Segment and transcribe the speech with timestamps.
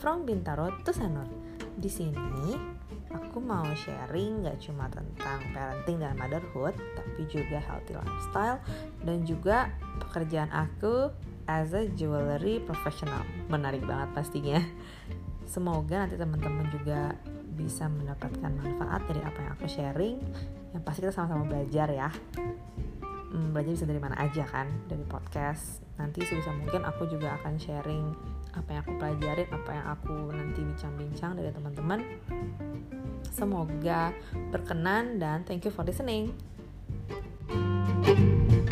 [0.00, 1.28] from Bintaro to Sanur.
[1.76, 2.56] Di sini
[3.12, 8.58] aku mau sharing gak cuma tentang parenting dan motherhood, tapi juga healthy lifestyle
[9.04, 9.70] dan juga
[10.02, 11.12] pekerjaan aku
[11.48, 13.22] as a jewelry professional.
[13.52, 14.60] Menarik banget pastinya.
[15.44, 17.14] Semoga nanti teman-teman juga
[17.54, 20.16] bisa mendapatkan manfaat dari apa yang aku sharing.
[20.74, 22.10] Yang pasti kita sama-sama belajar ya
[23.34, 25.82] belajar bisa dari mana aja kan dari podcast.
[25.98, 28.06] Nanti sebisa mungkin aku juga akan sharing
[28.54, 32.00] apa yang aku pelajarin apa yang aku nanti bincang-bincang dari teman-teman.
[33.34, 34.14] Semoga
[34.54, 36.30] berkenan dan thank you for listening.
[38.04, 38.63] thank you